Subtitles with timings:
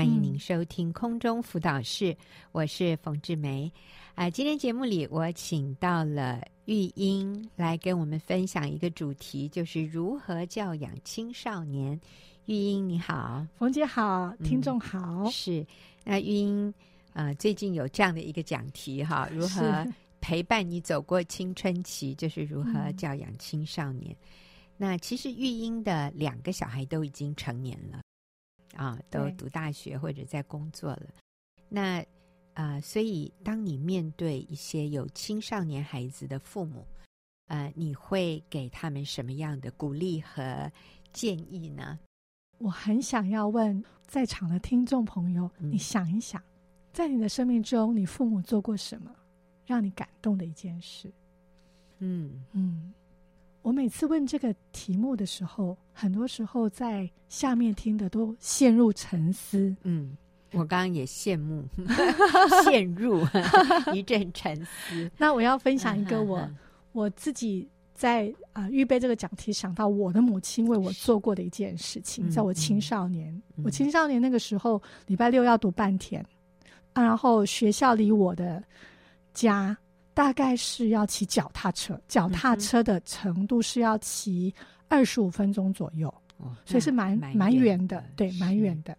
[0.00, 2.16] 欢迎您收听空中辅导室，嗯、
[2.52, 3.70] 我是冯志梅。
[4.14, 12.00] 啊、呃，今天节目里我请到了玉英来跟我们分享一个主题，就是如何教养青少年。
[12.46, 15.24] 玉英你好，冯姐好，听众好。
[15.24, 15.66] 嗯、是，
[16.02, 16.72] 那玉英
[17.12, 19.86] 呃最近有这样的一个讲题哈， 如何
[20.22, 24.12] 陪伴你走过青春期，就是如何教养青少年。
[24.12, 24.16] 嗯、
[24.78, 28.00] 那其实玉英的两个小孩都已经成年了。
[28.80, 31.02] 啊，都读大学或者在工作了。
[31.68, 32.00] 那
[32.54, 36.86] 啊、呃，所以当你面对一些有青少年孩子的父母，
[37.48, 40.72] 呃，你会给他们什么样的鼓励和
[41.12, 41.98] 建议呢？
[42.56, 46.42] 我很想要问在场的听众朋友，嗯、你想一想，
[46.90, 49.14] 在你的生命中，你父母做过什么
[49.66, 51.12] 让你感动的一件事？
[51.98, 52.94] 嗯嗯。
[53.62, 59.76] 嗯我每次问这个题目的时候，很多时候在下面听的都陷入沉思。
[59.82, 60.16] 嗯，
[60.52, 61.62] 我刚刚也羡慕，
[62.64, 63.22] 陷入
[63.92, 65.10] 一阵沉思。
[65.18, 66.48] 那我要分享一个我
[66.92, 76.24] 我自己在啊、呃、预备这个讲题，想到我的母亲为我做过的一件事情，在我青少年，嗯、我青少年那个时候，礼拜六要读半天，
[76.94, 78.64] 啊、然后学校离我的
[79.34, 79.76] 家。
[80.20, 84.54] 大概是要骑脚踏车，脚踏车的程度是要骑
[84.86, 88.94] 二十五分钟左右，嗯、所以是蛮蛮远的，对，蛮远的。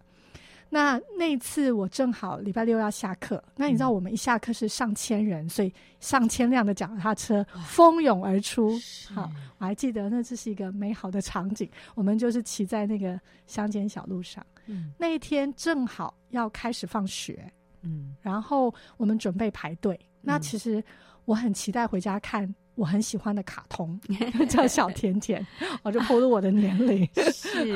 [0.67, 8.72] 那那次我正好礼拜六要下课，那你知道我们一下课是上千人，嗯、所以上千辆的脚踏车蜂拥而出。
[9.13, 14.44] 好，我还记得那这是一个美好的场景，我们就是骑在那个乡间小路上。
[14.66, 17.47] 嗯，那一天正好要开始放学，
[17.83, 20.83] 嗯，然后我们准备排队，嗯、那其实。
[21.25, 24.00] 我很期待回家看我很喜欢的卡通，
[24.50, 25.45] 叫小甜甜，
[25.83, 27.08] 我就 暴露我的年龄。
[27.33, 27.75] 是，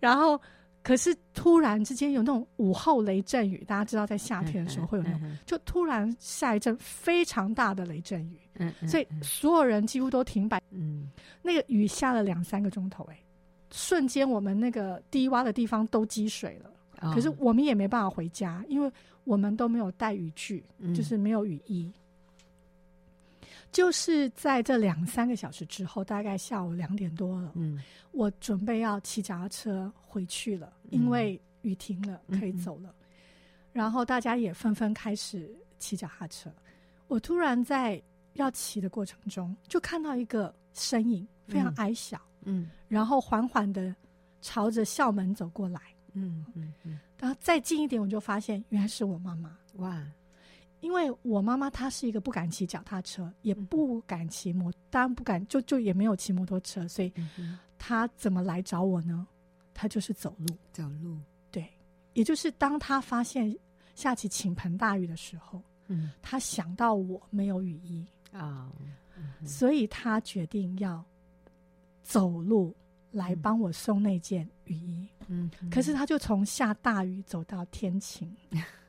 [0.00, 0.40] 然后
[0.82, 11.10] 可是突然之间有那种午后雷阵雨，大家知道在夏天的时候会有那种，就突然下一阵非常大的雷阵雨，嗯，所以所有人几乎都停摆，嗯，
[11.42, 13.18] 那个雨下了两三个钟头，哎，
[13.70, 18.90] 瞬间我们那个低洼的地方都积水了，可是我们也没办法回家，因为
[19.24, 21.92] 我们都没有带雨具，就是没有雨衣。
[23.72, 27.80] 就是在这两三个小时之后，大概下午两点多了，嗯，
[28.12, 32.88] 我准备要骑脚踏车回去了，因为雨停了，可以走了。
[32.88, 33.06] 嗯、
[33.72, 36.50] 然后大家也纷纷开始骑脚踏车。
[37.06, 38.02] 我突然在
[38.34, 43.94] 要骑的过程中，就看到一个身影，非常矮小，嗯，嗯然后缓缓的
[44.40, 45.80] 朝着校门走过来，
[46.12, 46.44] 嗯。
[46.54, 50.02] 嗯嗯然后再近一点，我就发现原来是我妈妈，哇！
[50.80, 57.12] 因为我妈妈她是一个不敢骑脚踏车，也不敢骑摩，当然不敢，就就也没有骑摩托车，所以
[57.78, 59.26] 她怎么来找我呢？
[59.74, 61.16] 她就是走路，走路。
[61.50, 61.66] 对，
[62.14, 63.54] 也就是当她发现
[63.94, 68.70] 下起倾盆大雨的时候，嗯，她想到我没有雨衣啊，
[69.16, 71.04] 哦，所以她决定要
[72.02, 72.74] 走路
[73.10, 75.08] 来帮我送那件雨衣。
[75.28, 78.34] 嗯，可是她就从下大雨走到天晴。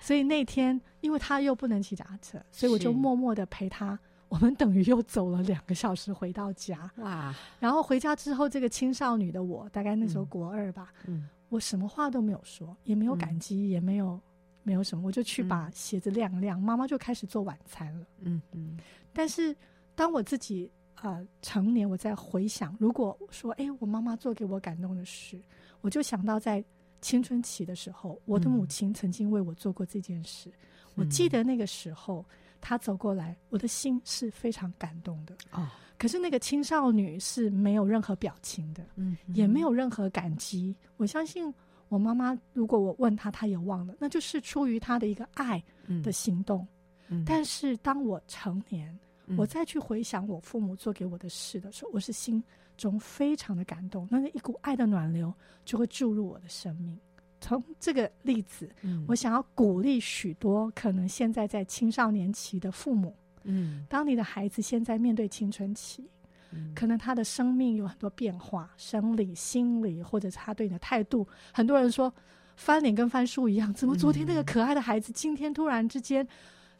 [0.00, 3.98] 所以那天，因为他又不能骑脚踏车，所以我就默默的陪他。
[4.28, 6.90] 我们等于又走了两个小时回到家。
[6.96, 7.32] 哇！
[7.60, 14.20] 然后回家之后，这个青少女的我，大概那时候国二吧，嗯，我什么话都没有说，也没有感激，嗯、也没有
[14.64, 18.06] 没有什么，我就去把鞋子晾晾，妈妈就开始做晚餐了。
[18.20, 18.76] 嗯嗯。
[19.12, 19.56] 但是
[19.94, 20.68] 当我自己
[21.00, 25.40] 呃成年，我在回想，如果说，哎，我妈妈做给我感动的事，
[25.82, 26.64] 我就想到在。
[27.00, 30.48] 青春期的时候，我的母亲曾经为我做过这件事。
[30.50, 30.54] 嗯、
[30.96, 32.24] 我记得那个时候，
[32.60, 35.36] 她走过来，我的心是非常感动的。
[35.52, 35.68] 哦，
[35.98, 40.74] 可是那个青少女是没有任何表情的，嗯，也没有任何感激。
[40.96, 41.52] 我相信
[41.88, 45.62] 我妈妈，如果我问她，她也忘了，那就是出于她的一个爱
[46.02, 46.66] 的行动。
[47.08, 52.42] 嗯，但是当我成年，嗯、我再去回想我父母做给我的事的时候，我是心。
[52.76, 55.32] 中非常的感动，那一股爱的暖流
[55.64, 56.98] 就会注入我的生命。
[57.40, 63.14] 从这个例子，嗯、我想要鼓励许多可能现在在青少年期的父母，
[63.44, 66.08] 嗯，当你的孩子现在面对青春期，
[66.52, 71.26] 嗯、可能他的生命有很多变化，生理、心理，或者是他对你的态度。
[71.52, 72.12] 很多人说
[72.56, 76.26] 翻脸跟翻书一样，怎么昨天那个可爱的孩子，今天突然之间？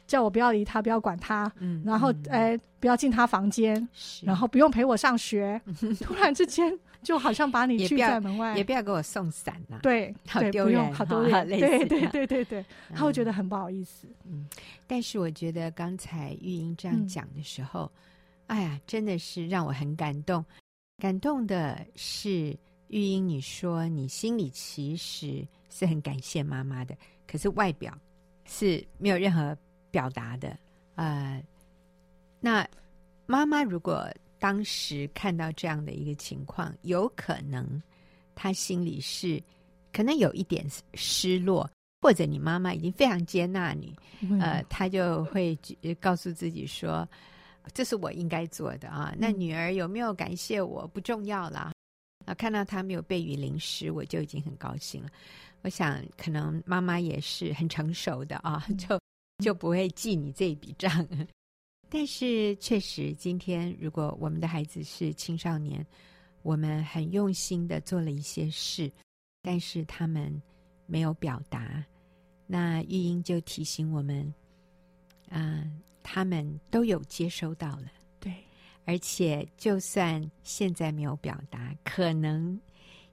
[0.07, 3.89] 叫我不要理他，不要管他，嗯，然后哎、嗯，不要进他房间，
[4.23, 5.61] 然后不用陪我上学。
[6.01, 6.73] 突然之间，
[7.03, 9.81] 就好像把你拒在门外，也不要给我送伞了。
[9.83, 11.49] 对，好丢人，好丢人。
[11.49, 12.65] 对对对对对，
[12.95, 14.07] 他会觉得很不好意思。
[14.25, 14.47] 嗯，
[14.87, 17.91] 但是我觉得刚才玉英这样讲的时候，
[18.47, 20.45] 嗯、哎呀，真的是让我很感动。
[20.99, 22.57] 感动的是
[22.89, 26.97] 玉英，你说你心里其实是很感谢妈妈的，
[27.31, 27.93] 可是外表
[28.47, 29.57] 是没有任何
[29.97, 30.55] 表达的。
[30.97, 31.43] 呃，
[32.39, 32.69] 那
[33.25, 34.07] 妈妈如果
[34.39, 37.83] 当时看到这样的一个情况，有可能
[38.35, 39.43] 她心里是
[39.95, 41.67] 可能有一点失落，
[42.03, 43.97] 或者你妈妈已经非常接纳你，
[44.39, 45.59] 呃，她就会
[45.99, 47.09] 告诉自己说
[47.73, 51.73] ：“这是我应该做的啊。”那女儿有没有感谢我不重要了。
[52.27, 55.09] 啊，看到她没有被雨淋湿，我就已经很高兴了。
[55.63, 59.01] 我想，可能妈妈也是很成熟的啊，就
[59.39, 61.07] 就不会记你这一笔账。
[61.89, 65.87] 但是，确实，今天如果我们的孩子是青少年，
[66.43, 68.91] 我们很用心的做了一些事，
[69.43, 70.43] 但是他们
[70.87, 71.85] 没有表达，
[72.47, 74.27] 那玉英就提醒我们，
[75.29, 75.73] 啊、呃，
[76.03, 77.93] 他们都有接收到了。
[78.19, 78.35] 对
[78.85, 82.61] 而且，就算现在没有表达，可能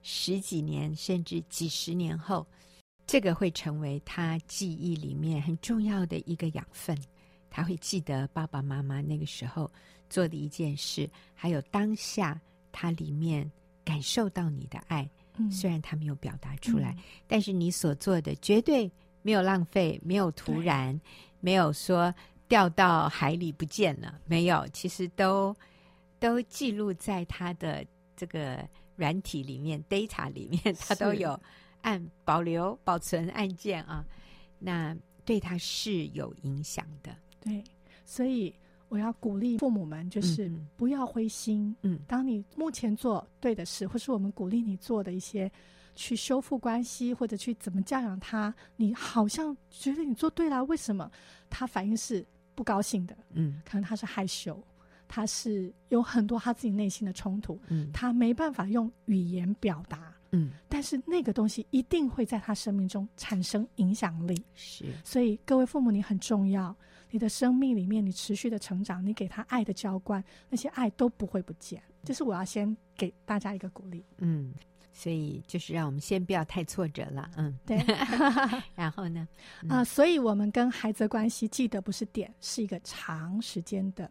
[0.02, 2.44] 十几年甚至几十年后，
[3.06, 6.96] 这个会成为他记忆里面很重要的一个养分。
[7.50, 9.70] 他会记得爸爸妈妈那个时候
[10.10, 12.40] 做的一件事，还有当下
[12.72, 13.50] 他里面
[13.84, 15.08] 感受到你的爱。
[15.36, 18.90] 嗯，虽然他没有表达出来，嗯，但是你所做的绝对
[19.22, 21.00] 没有浪费，没有突然，
[21.40, 22.14] 没有说。
[22.46, 24.68] 掉到海里不见了没有？
[24.68, 25.56] 其实都
[26.20, 27.84] 都记录在他的
[28.14, 31.40] 这个软体里面，data 里面，他都有
[31.84, 34.04] 按保留、保存按键啊。
[34.58, 37.16] 那对他是有影响的。
[37.40, 37.62] 对，
[38.04, 38.52] 所以
[38.88, 41.74] 我要鼓励父母们，就是不要灰心。
[41.82, 45.50] 嗯，当你目前做对的事，或是我们鼓励你做的一些
[45.94, 51.10] 去修复关系，或者去怎么教养他，你好像觉得你做对了，为什么？
[51.48, 52.26] 他反应是。
[52.56, 54.62] 不高兴的，嗯，可能他是害羞，
[55.08, 66.74] 他是有很多他自己内心的冲突，嗯，他没办法用语言表达，嗯，但是那个东西一定会在他生命中产生影响力，是，所以各位父母，你很重要，
[67.10, 74.52] 你的生命里面你持续的成长，你给他爱的浇灌，那些爱都不会不见，这是我要先给大家一个鼓励，嗯。
[74.96, 77.76] 所以就是让我们先不要太挫折了，嗯，对。
[78.76, 79.26] 然后呢，
[79.62, 79.70] 啊、嗯。
[79.70, 84.08] 呃，所以我们跟孩子的关系记得不是点，是一个长时间的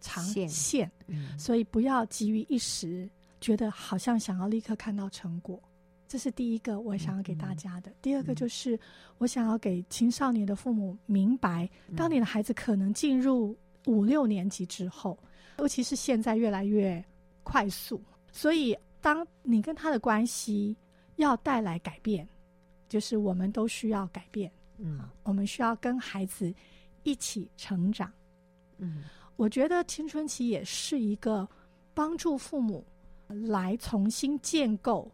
[0.00, 0.48] 长线。
[0.48, 0.88] 线。
[1.08, 3.10] 嗯，所以不要急于一时，
[3.40, 5.62] 觉得好像想要立刻看到成果。
[6.08, 7.90] 这是第一个我想要给大家的。
[7.90, 8.78] 嗯、第二个就是
[9.18, 13.56] 我想要给青少年的父母明白，嗯、当你的孩子可能进入
[13.86, 15.18] 五六年级之后，
[15.58, 17.04] 尤其是现在越来越
[17.42, 18.02] 快速，
[18.32, 18.76] 所以。
[19.02, 20.76] 当你跟他的关系
[21.14, 22.28] 要带来改变，
[22.88, 24.50] 就是我们都需要改变。
[24.78, 26.52] 嗯，我们需要跟孩子
[27.04, 28.12] 一起成长。
[28.78, 29.04] 嗯，
[29.36, 31.48] 我觉得青春期也是一个
[31.94, 32.84] 帮助父母
[33.28, 35.10] 来重新建构，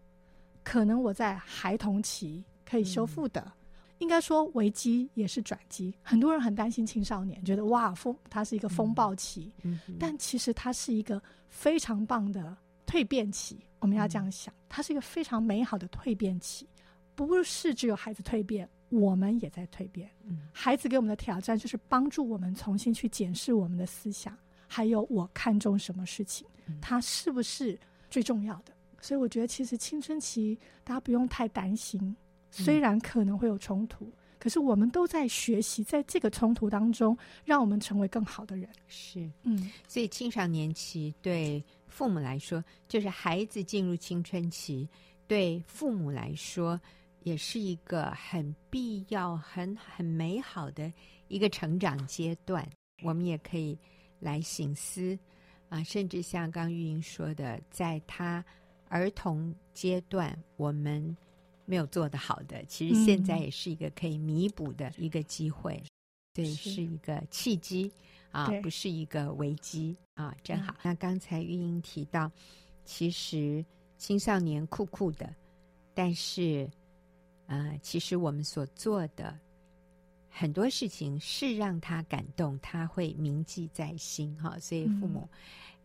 [0.62, 3.40] 可能我在孩童期可以修复的。
[3.40, 3.52] 嗯，
[3.98, 5.94] 应该说危机也是转机。
[6.02, 9.52] 很多人很担心青少年，觉得哇风，它是一个风暴期。
[9.62, 12.56] 嗯，但其实它是一个非常棒的
[12.86, 13.58] 蜕变期。
[13.78, 16.68] 我们要这样想，它是一个非常美好的蜕变期，
[17.14, 20.08] 不是只有孩子蜕变，我们也在蜕变。
[20.24, 24.38] 嗯，孩子给我们的挑战就是帮助我们重新去检视我们的思想，
[24.68, 26.46] 还有我看重什么事情，
[26.80, 27.76] 它是不是
[28.12, 28.72] 最重要的？
[29.00, 32.14] 所以我觉得，其实青春期大家不用太担心，
[32.50, 34.12] 虽然可能会有冲突。
[34.38, 38.68] 可是我们都在学习，在这个冲突当中，让我们成为更好的人。
[38.88, 44.88] 是，嗯，所以青少年期对父母来说，就是孩子进入青春期，
[45.28, 46.80] 对父母来说，
[47.22, 50.92] 也是一个很必要、很很美好的
[51.28, 52.68] 一个成长阶段。
[53.04, 53.78] 我们也可以
[54.18, 55.16] 来醒思
[55.72, 58.44] 啊，甚至像刚玉英说的，在他
[58.88, 61.16] 儿童阶段，我们。
[61.64, 65.88] 没有做得好的，其实现在也是一个可以弥补的一个机会，嗯、
[66.34, 67.90] 对，是，是一个契机
[68.32, 70.72] 啊，不是一个危机啊，真好。
[70.72, 72.30] 嗯、那刚才玉英提到，
[72.84, 73.64] 其实
[73.96, 75.32] 青少年酷酷的，
[75.94, 76.68] 但是
[77.46, 79.38] 呃，其实我们所做的
[80.32, 85.28] 很多事情是让他感动，他会铭记在心哈、啊，所以父母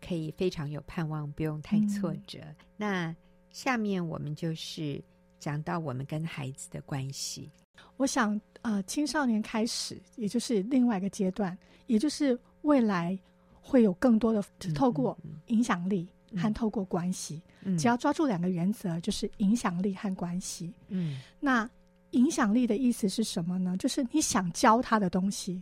[0.01, 2.39] 可以非常有盼望，不用太挫折。
[2.41, 3.15] 嗯、那
[3.51, 5.03] 下面我们就是。
[5.39, 7.47] 讲到我们跟孩子的关系，
[7.95, 13.17] 我想，呃，青少年开始，也就是另外一个阶段，也就是未来
[13.61, 17.39] 会有更多的透过影响力和透过关系。
[17.61, 20.73] 嗯，只要抓住两个原则，就是影响力和关系。
[20.87, 21.69] 嗯，那
[22.11, 23.75] 影响力的意思是什么呢？
[23.77, 25.61] 就是你想教他的东西。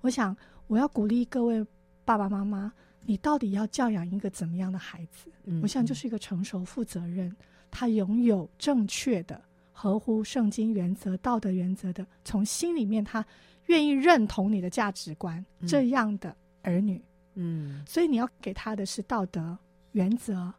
[0.00, 1.64] 我想，我要鼓励各位
[2.04, 2.72] 爸爸妈妈，
[3.04, 5.30] 你到底要教养一个怎么样的孩子？
[5.44, 7.34] 嗯，我想就是一个成熟、负责任。
[7.70, 9.40] 他拥有正确的、
[9.72, 13.24] 合乎圣经原则、道德原则的，从心里面他
[13.66, 17.02] 愿意认同你的价值观，嗯、这样的儿女，
[17.34, 19.56] 嗯，所以你要给他的是道德
[19.92, 20.52] 原则。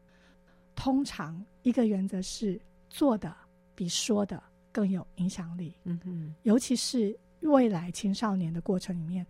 [0.76, 2.60] 通常一个原则是
[2.90, 3.32] 做的
[3.76, 4.42] 比说的
[4.74, 9.26] 更有影响力，嗯哼，尤其是未来青少年的过程里面，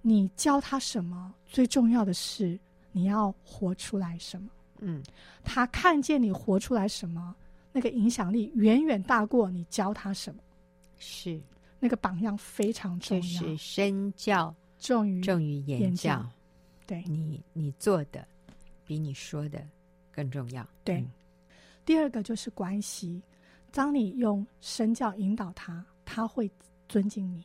[0.00, 2.58] 你教他什么，最重要的是
[2.92, 5.02] 你要活出来什么，嗯，
[5.42, 7.34] 他看见你活出来什么，
[7.72, 10.40] 那个影响力远远大过你教他什么，
[10.98, 11.38] 是。
[11.80, 16.26] 那个榜样非常重要，是身教重于重于言教，
[16.86, 17.02] 对。
[17.02, 18.26] 你你做的
[18.86, 19.62] 比你说的
[20.10, 20.66] 更重要。
[20.82, 21.10] 对，嗯、
[21.84, 23.20] 第二个就是关系。
[23.74, 26.48] 当你用身教引导他，他会
[26.88, 27.40] 尊敬你。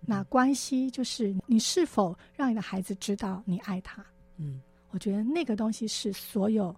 [0.00, 4.04] 嗯、那关系就是你是否让你的孩子知道你爱他。
[4.36, 6.74] 嗯，我觉得那个东西是所有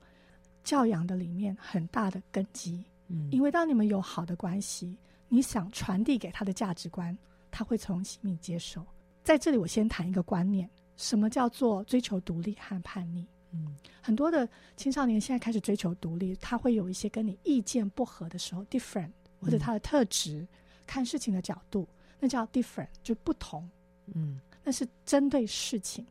[0.62, 2.84] 教养的里面很大的根基。
[3.08, 4.94] 嗯，因为当你们有好的关系，
[5.28, 7.16] 你想传递给他的价值观，
[7.50, 8.84] 他会从心里接受。
[9.24, 10.68] 在这里，我先谈一个观念：
[10.98, 13.26] 什么叫做追求独立和叛逆？
[13.56, 19.10] 嗯，很多的青少年现在开始追求独立，他会有一些跟你意见不合的时候，different，
[19.40, 20.48] 或者他的特质、嗯、
[20.86, 21.88] 看事情的角度，
[22.20, 23.68] 那叫 different，就不同。
[24.14, 26.06] 嗯，那是针对事情。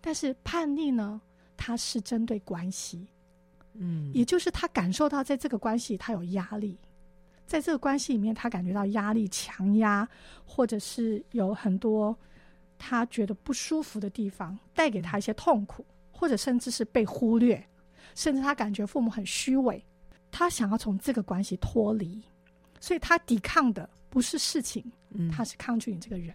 [0.00, 1.20] 但是叛逆呢，
[1.56, 3.06] 它是针对关系。
[3.74, 6.78] 嗯，也就是他感受到在这个关系他有压力，
[7.46, 10.08] 在这个关系里面他感觉到压力强压，
[10.44, 12.16] 或者是有很多
[12.78, 15.84] 他觉得不舒服的地方，带给他一些痛苦。
[16.24, 17.62] 或者甚至是被忽略，
[18.14, 19.84] 甚至他感觉父母很虚伪，
[20.30, 22.24] 他想要从这个关系脱离，
[22.80, 26.34] 所以他抵抗的不是事情，嗯，他是抗拒你这个人，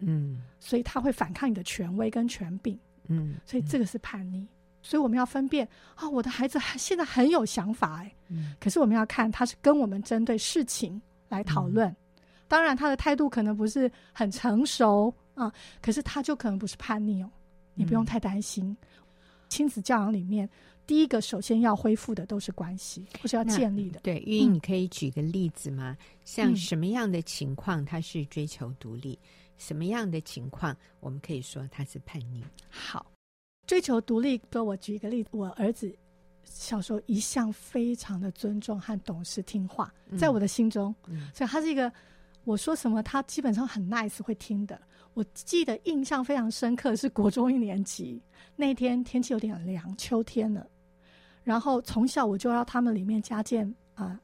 [0.00, 2.78] 嗯，所以他会反抗你的权威跟权柄，
[3.08, 4.46] 嗯，所以这个是叛逆，
[4.82, 11.00] 所以我们要分辨啊，我的孩子现在很有想法，哎，嗯，可是我们要看他是跟我们针对事情
[11.30, 11.96] 来讨论，嗯，
[12.46, 15.50] 当然他的态度可能不是很成熟啊，
[15.80, 17.30] 可是他就可能不是叛逆哦，
[17.72, 18.76] 你不用太担心。
[19.54, 20.50] 嗯亲子教养里面，
[20.84, 24.00] 第一个首先要恢复的都是关系，或是要建立的。
[24.00, 25.96] 对，玉英，你可以举个例子吗？
[26.00, 29.16] 嗯、像什么样的情况他是追求独立？
[29.22, 32.42] 嗯、什么样的情况我们可以说他是叛逆？
[32.68, 33.06] 好，
[33.66, 35.28] 追求独立，给我举一个例子。
[35.32, 35.94] 我儿子
[36.42, 41.90] 小时候一向非常的尊重和懂事听话，在我的心中，嗯、所以他是一个
[42.44, 44.80] 我说什么他基本上很 nice 会听的。
[45.14, 48.20] 我记得印象非常深刻是国中一年级
[48.56, 50.66] 那天，天气有点凉，秋天了。
[51.42, 54.20] 然后从小我就要他们里面加件啊、呃、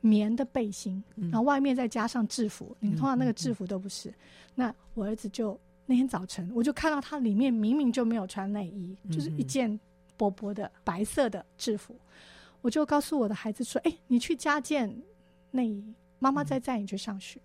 [0.00, 2.76] 棉的背心，然后外面再加上制服。
[2.80, 4.08] 你、嗯、通常那个制服都不是。
[4.08, 9.78] 嗯嗯嗯、那我儿子就那天早晨，我就看到他里面明明就没有穿内衣，就是一件
[10.16, 11.94] 薄薄的白色的制服。
[12.62, 14.92] 我就告诉我的孩子说：“哎，你去加件
[15.52, 17.40] 内衣，妈妈再载你去上学。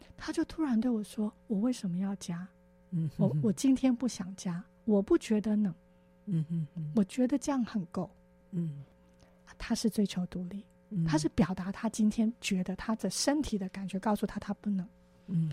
[0.00, 2.46] 嗯”他就突然对我说：“我为什么要加？
[2.90, 5.74] 嗯哼哼，我我今天不想加，我不觉得冷。
[6.26, 8.08] 嗯哼哼，我觉得这样很够。
[8.52, 8.84] 嗯，
[9.58, 14.86] 他是追求独立，嗯、他是表达他今天觉得他的身体的感觉告诉他他不能。
[15.26, 15.50] 嗯，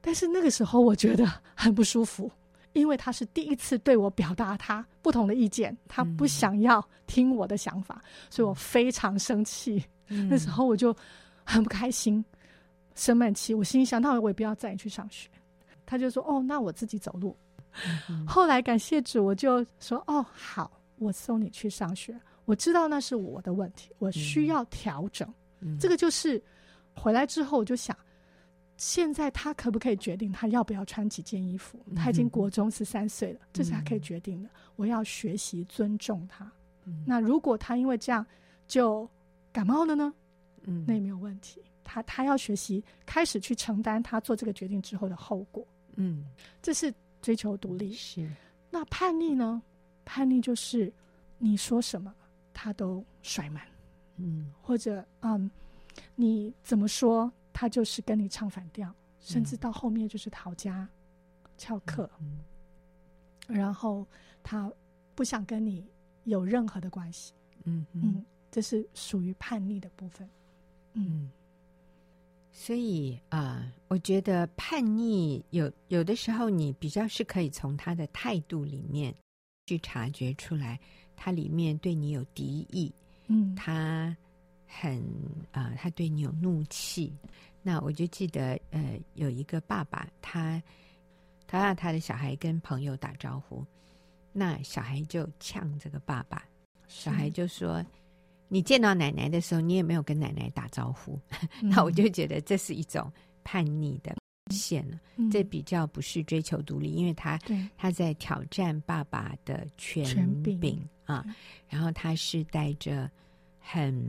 [0.00, 2.30] 但是那个时候我觉得很不舒服，
[2.72, 9.84] 因为他是第一次对我表达他不同的意见，他不想要听我的想法，嗯、所以我非常生气。
[10.08, 10.96] 嗯、那时候我就
[11.44, 12.24] 很不开心。”
[12.94, 15.28] 生闷气，我心里想，那我也不要载你去上学。
[15.84, 17.36] 他就说：“哦，那我自己走路。
[18.08, 22.18] 嗯”后来感谢主，我就说：“哦，好，我送你去上学。
[22.44, 25.28] 我知道那是我的问题，我需要调整。
[25.60, 26.40] 嗯、这个就是
[26.94, 27.96] 回来之后，我就想，
[28.76, 31.84] 现在他可不可以决定他要不要穿几件衣服？
[31.96, 34.48] 他已经国中十三岁了，这是他可以决定的。
[34.76, 36.48] 我要学习尊重他。
[36.84, 38.24] 嗯、那如果他因为这样
[38.68, 39.08] 就
[39.52, 40.14] 感冒了呢？
[40.64, 45.66] 嗯，那也没有问题。”他他要学习开始去承担他做这个决定之后的后果，
[45.96, 46.24] 嗯，
[46.62, 47.92] 这是追求独立。
[47.92, 48.28] 是，
[48.70, 49.62] 那叛逆呢？
[50.04, 50.92] 叛逆就是
[51.38, 52.14] 你说什么
[52.54, 53.60] 他都甩门，
[54.16, 55.50] 嗯，或者嗯，
[56.14, 60.88] 你怎么说他就是跟你唱反调，甚至到后面就是逃家、
[61.58, 62.40] 翘课，嗯，
[63.46, 64.06] 然后
[64.42, 64.72] 他
[65.14, 65.86] 不想跟你
[66.24, 70.28] 有任何的关系，嗯嗯，这是属于叛逆的部分，
[70.94, 71.30] 嗯。
[72.56, 79.12] 所以啊、呃，我觉得叛逆有有的时候，你比较是可以从他的态度里面
[79.66, 80.78] 去察觉出来，
[81.16, 82.92] 他里面对你有敌意，
[83.26, 84.16] 嗯，他
[84.68, 84.98] 很
[85.50, 87.12] 啊、呃，他对你有怒气。
[87.60, 90.62] 那我就记得，呃，有一个爸爸，他
[91.46, 93.64] 他让他的小孩跟朋友打招呼，
[94.32, 96.46] 那小孩就呛这个爸爸，
[96.86, 97.84] 小孩就说
[98.48, 101.18] ：“你见到奶奶的时候，你也没有跟奶奶打招呼，
[101.62, 103.10] 嗯、那我就觉得这是一种
[103.42, 104.14] 叛逆的
[104.50, 105.00] 现了。
[105.16, 110.04] 嗯、这比较不是追求独立，因为他对他在挑战爸爸的权
[110.42, 111.24] 柄，柄啊，
[111.68, 113.10] 然后他是带着
[113.58, 114.04] 很，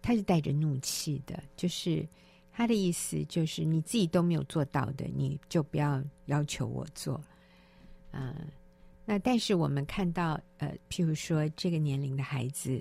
[0.00, 2.06] 他是带着怒气的，就是
[2.52, 7.22] 他的意思就是你自己都没有做到的，你就不要要求我做，
[8.12, 8.46] 嗯、呃。
[9.04, 12.80] 那但是我们看到，呃，譬如说这个年龄的孩子，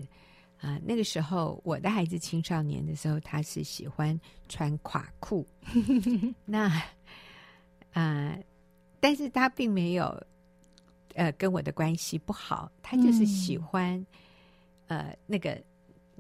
[0.62, 5.46] 啊、呃，那个时候我的孩子青少年的时候，他是喜欢穿垮裤，
[6.46, 6.84] 那啊、
[7.94, 8.44] 呃，
[9.00, 10.06] 但是他并没有，
[11.16, 13.98] 呃，跟我的关系不好，他就是喜欢，
[14.88, 15.60] 嗯、呃，那个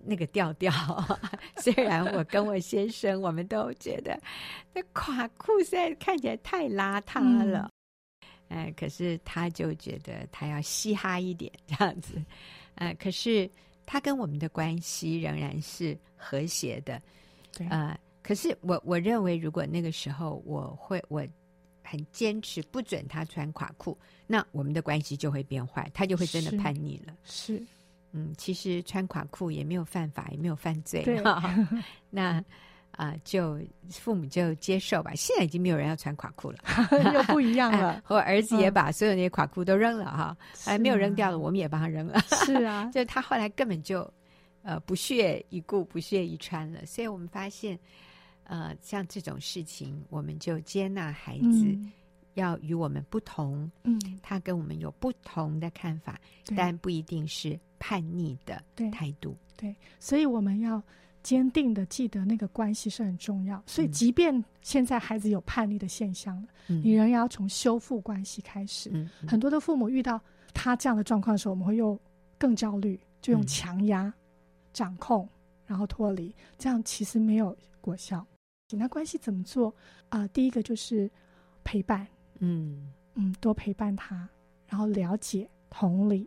[0.04, 0.74] 那个调调。
[1.62, 4.20] 虽然我跟我先生，我们都觉得
[4.74, 7.70] 那垮裤实在看起来太邋遢了。
[7.70, 7.72] 嗯
[8.52, 12.22] 哎，可是他就觉得他要嘻哈一点这样子，
[12.76, 13.50] 呃，可是
[13.92, 17.02] 他跟我们的关系仍然是和谐的，
[17.52, 21.22] 对，呃，可是我我认为，如果那个时候我会我
[21.84, 27.14] 很坚持不准他穿垮裤，那我们的关系就会变坏，他就会真的叛逆了。
[27.26, 27.64] 是，是
[28.14, 31.22] 嗯，其实穿垮裤也没有犯法，也没有犯罪， 对，
[32.10, 32.42] 那。
[32.92, 35.12] 啊、呃，就父母就接受吧。
[35.16, 36.58] 现在已经没有人要穿垮裤了，
[37.14, 38.04] 又不一样了。
[38.10, 42.20] 我儿子也把所有那些垮裤都扔了哈，还、嗯、没有扔掉的，我们也帮他扔了。
[42.46, 44.08] 是啊，就他后来根本就
[44.62, 46.86] 呃不屑一顾、不屑一穿了。
[46.86, 47.80] 所以我们发现，
[48.44, 51.78] 呃，像这种事情，我们就接纳孩子
[52.34, 56.20] 要与我们不同，嗯，他跟我们有不同的看法，
[56.56, 59.36] 但不一定是叛逆的态度。
[59.56, 60.82] 对，对，所以我们要。
[61.24, 68.92] 坚定的记得那个关系是很重要，所以即便现在孩子有叛逆的现象了，嗯、你仍然要从修复关系开始。
[69.28, 70.20] 很多的父母遇到
[70.54, 72.00] 他这样的状况的时候，我们会用
[72.38, 74.14] 更焦虑，就用强压、嗯、
[74.74, 75.28] 掌控，
[75.66, 78.26] 然后脱离，这样其实没有果效。
[78.72, 79.70] 那关系怎么做
[80.10, 80.28] 啊、呃？
[80.30, 81.12] 第一个就是
[81.64, 82.08] 陪伴，
[82.40, 84.28] 嗯嗯，多陪伴他，
[84.66, 86.26] 然后了解、同理，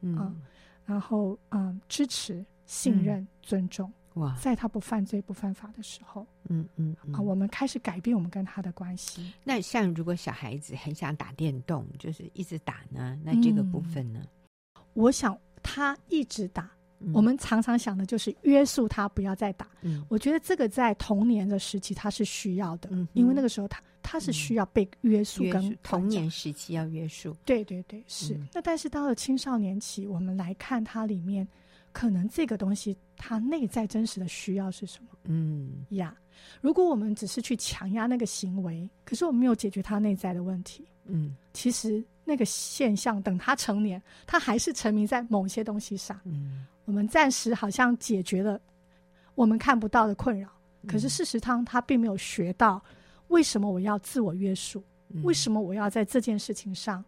[0.00, 0.36] 嗯、呃，
[0.84, 3.90] 然后嗯、呃，支持、信任、嗯、尊重。
[4.16, 9.30] 哇，在他不犯罪、不犯法的时候，嗯嗯，嗯啊，我们开始改变我们跟他的关系。
[9.44, 14.20] 那像如果小孩子很想打电动，就是一直打呢，那这个部分呢？
[14.24, 19.68] 嗯、我想他一直打，嗯、我们常常想的就是约束他不要再打。
[19.82, 27.36] 嗯，我觉得这个在童年的时期他是需要的，嗯，因为那个时候他他是需要被约束跟，跟童年时期要约束。
[27.44, 28.32] 对对对，是。
[28.32, 31.46] 嗯、那但是到了青少年期，我们来看他里面。
[31.96, 35.08] 可能这个东西它内在真实的需要是什么？
[35.24, 46.20] 嗯呀，yeah, 如果我们只是去强压那个行为，可是我们没有解决他内在的问题，嗯，其实那个现象等他成年，他还是沉迷在某些东西上。
[46.24, 48.60] 嗯，我们暂时好像解决了
[49.34, 50.50] 我们看不到的困扰，
[50.86, 52.78] 可是事实上他并没有学到
[53.28, 57.02] 为什么我要自我约束，嗯，为什么我要在这件事情上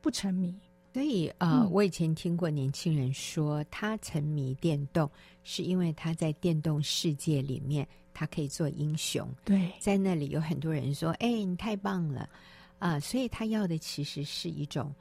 [0.00, 0.58] 不沉迷。
[0.92, 5.10] 所以，呃，嗯、我以前听过年轻人说，他沉迷电动，
[5.42, 9.26] 是因为他在电动世界里面，他可以做英雄。
[9.42, 12.28] 对，在那里有很多人说：“哎，你太棒了！”
[12.78, 14.94] 啊、呃，所以他要的其实是一种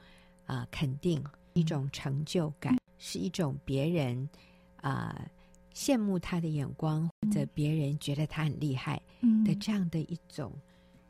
[0.46, 1.22] 啊、呃、肯定，
[1.54, 4.30] 一种成就感，嗯、是一种别人
[4.78, 5.30] 啊、呃、
[5.76, 9.02] 羡慕他的眼光，或者别人觉得他很厉害
[9.46, 10.54] 的这样的一种。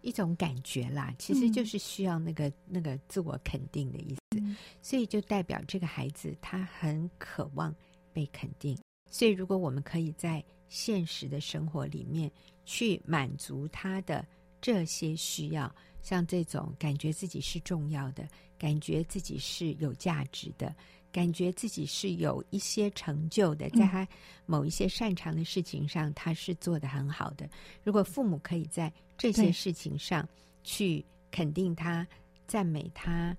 [0.02, 7.74] 一种感觉啦，其实就是需要那个、嗯、那个自我肯定的意思，嗯、所以就代表这个孩子他很渴望
[8.12, 8.78] 被肯定。
[9.10, 12.32] 所以如果我们可以在现实的生活里面
[12.66, 14.26] 去满足他的
[14.62, 20.74] 这些需要，像这种感觉自己是重要的，感觉自己是有价值的。
[21.12, 24.08] 感觉自己是有一些成就的，在他
[24.46, 27.50] 某一些擅长的事情上，他是做的很好的。
[27.84, 30.28] 如果父母可以在这些事情上
[30.64, 32.08] 去肯定他、
[32.48, 33.36] 赞美他。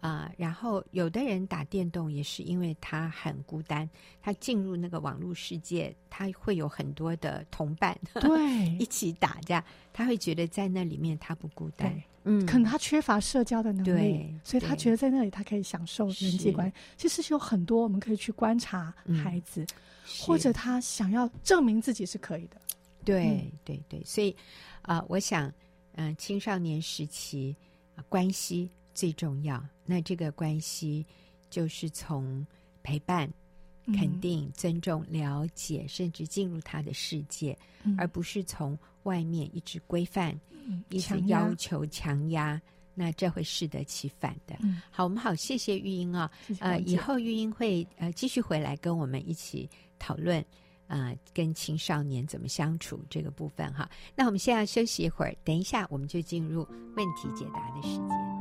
[0.00, 3.88] 啊、呃，然后有的人打电动也是因为他很孤单，
[4.20, 12.02] 他进入那个网络世界，他会有很多的同伴，对， 一起打，架他会觉得在那里面他不孤单。
[12.24, 16.74] 对嗯，可能他缺乏社交的能力，对所以他觉得在那里他可以享受人际关系。
[16.96, 19.68] 其实是有很多我们可以去观察孩子，嗯、
[20.20, 22.60] 或者他想要证明自己是可以的。
[23.04, 24.36] 对、嗯、对对，所以
[24.82, 25.48] 啊、呃，我想，
[25.94, 27.56] 嗯、呃，青少年时期、
[27.96, 28.70] 呃、关系。
[28.94, 31.06] 最重要，那这个关系
[31.48, 32.46] 就是从
[32.82, 33.26] 陪伴、
[33.86, 42.60] 肯定、嗯、尊重、了解，甚至进入他的世界，嗯、而不是从外面一直规范、嗯、一直要求、强压，
[42.94, 44.56] 那这会适得其反的。
[44.60, 49.68] 嗯、好，我们好，谢谢玉英啊，呃，以后玉英会呃继续回来跟我们一起
[49.98, 50.40] 讨论
[50.86, 53.90] 啊、呃，跟青少年怎么相处这个部分哈。
[54.14, 56.66] 那我们现在要休息一会儿，等一下我们就进入
[56.96, 58.31] 问题解答的时间。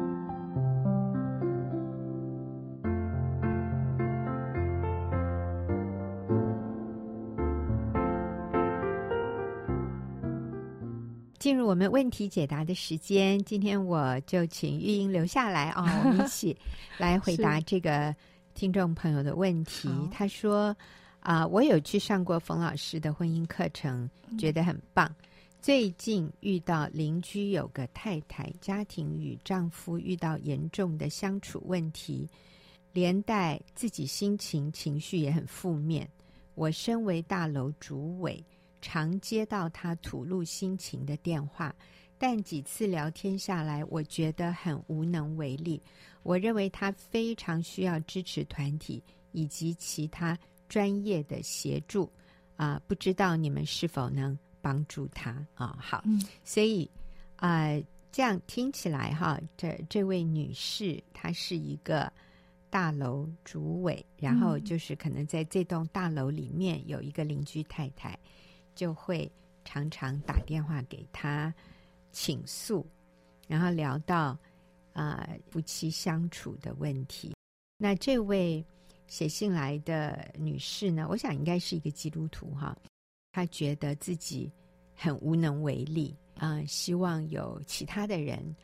[11.52, 16.56] 进入我们问题解答的时间，今天我就请玉英留下来啊、哦，我们一起
[16.98, 18.16] 来回答这个
[18.54, 19.90] 听众朋友的问题。
[20.14, 20.74] 他说
[21.20, 24.10] ：“啊、呃，我有去上过冯老师的婚姻课程，
[24.40, 25.14] 觉得很棒。
[25.62, 32.26] 最近遇到邻居有个太太，家庭与丈夫遇到严重的相处问题，
[32.94, 36.08] 连带自己心情情绪也很负面。
[36.56, 38.42] 我身为大楼主委。”
[38.82, 41.74] 常接到他吐露心情的电话，
[42.18, 45.82] 但几次聊天下来，我觉得很无能为力。
[46.24, 52.04] 我认为他非常需要支持团体以及其他专业的协助
[52.56, 52.82] 啊、呃！
[52.88, 55.78] 不知道你们是否能帮助他啊、哦？
[55.80, 56.90] 好，嗯、所以
[57.38, 62.12] 啊、呃，这样听起来哈，这这位女士她是一个
[62.70, 68.18] 大楼主委，然后就是可能在这栋大楼里面有一个邻居太太。
[68.76, 69.32] 就会
[69.64, 71.54] 常常打电话给他
[72.12, 72.86] 倾诉，
[73.48, 74.38] 然后聊到
[74.94, 77.34] 啊、夫妻相处的问题。
[77.78, 78.66] 那这位
[79.08, 82.78] 写信来的女士呢，我想应该是一个基督徒哈，
[83.32, 84.52] 她觉得自己
[84.96, 88.56] 很无能为力啊、希望有其他的人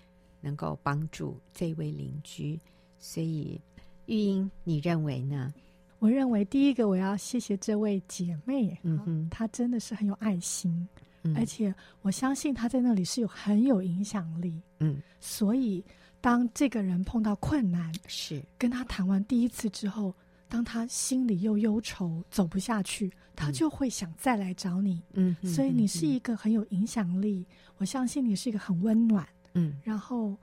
[0.42, 2.60] 能够帮助这位邻居。
[2.98, 3.62] 所以
[4.08, 5.54] 玉英，你认为呢？
[6.00, 10.88] 我认为第一个我要谢谢这位姐妹，嗯哼，她真的是很有爱心，
[11.24, 15.84] 嗯，而且我相信她在那里是有很有影响力，嗯，所以
[16.22, 18.44] 当这个人碰到困难，是。
[18.58, 20.14] 跟他谈完第一次之后，
[20.48, 27.46] 当他心里又忧愁走不下去，他就会想再来找你，嗯，所以你是一个很有影响力，
[27.78, 30.38] 我相信你是一个很温暖，嗯，然后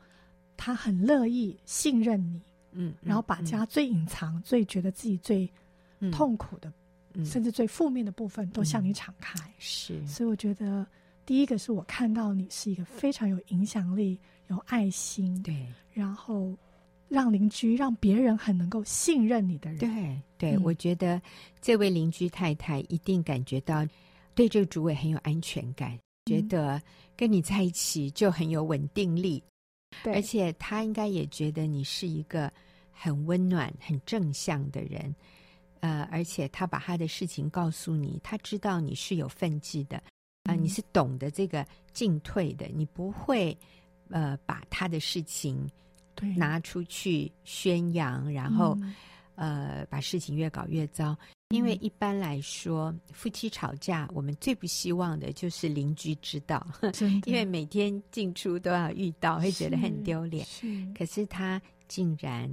[0.56, 2.42] 他很乐意信任你。
[2.74, 5.50] 嗯，然后把家最隐藏、嗯、最觉得自己最
[6.12, 6.72] 痛苦的，
[7.14, 9.38] 嗯、甚至最负面的部分，都向你敞开。
[9.58, 10.87] 是、嗯，所以我觉得
[11.24, 16.54] 第一个是我看到你是一个非常有影响力、有爱心，对，然后
[17.08, 19.78] 让邻居、让别人很能够信任你的人。
[19.78, 21.20] 对，对、嗯，我觉得
[21.60, 23.87] 这位邻居太太一定感觉到
[24.34, 26.82] 对这个主委很有安全感，嗯、觉得
[27.16, 29.42] 跟你在一起就很有稳定力。
[30.02, 32.52] 对，而且他应该也觉得你是一个
[32.90, 35.14] 很温暖、很正向的人，
[35.80, 39.96] 呃，而且他把他的事情告诉你，他知道你是有分际的，
[40.44, 43.57] 啊、呃，你是懂得这个进退的，你不会
[44.09, 45.68] 呃把他的事情
[46.37, 48.76] 拿出去宣扬，然后、
[49.37, 51.16] 嗯、呃把事情越搞越糟。
[51.54, 56.66] 因为一般来说，夫妻吵架，我们最不希望的就是邻居知道，
[57.26, 60.44] 因为每天进出都要遇到，会觉得很丢脸。
[60.44, 62.50] 是，可是他竟然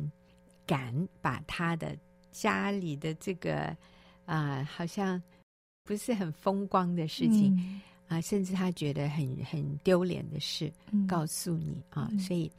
[0.65, 1.97] 敢把他的
[2.31, 3.75] 家里的这个
[4.25, 5.21] 啊、呃，好像
[5.83, 12.51] 不是很风光的事情啊、嗯呃，甚至他觉得很很丢脸的事，嗯、告诉你啊，所以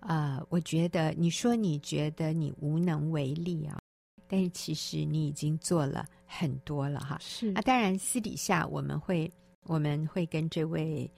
[0.00, 3.78] 啊、呃，我觉得你说你觉得你无能为力啊。
[4.26, 9.30] 但是其实你已经做了很多了哈，是啊，当然私底下我们会
[9.64, 11.08] 我们会跟这位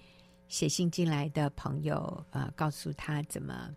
[0.49, 3.71] 写信进来的朋友呃，告诉他怎么